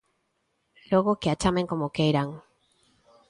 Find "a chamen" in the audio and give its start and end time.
1.33-1.69